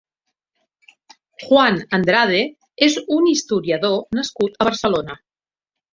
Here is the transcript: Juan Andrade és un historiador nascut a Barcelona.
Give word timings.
Juan 1.43 1.77
Andrade 1.99 2.41
és 2.89 2.97
un 3.19 3.31
historiador 3.35 4.03
nascut 4.21 4.59
a 4.59 4.69
Barcelona. 4.71 5.19